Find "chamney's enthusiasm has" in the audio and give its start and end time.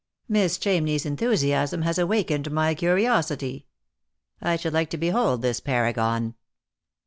0.57-1.99